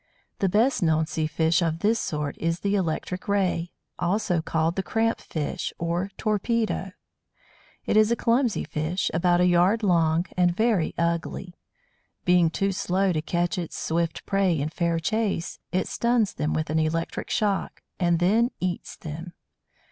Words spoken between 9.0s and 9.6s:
about a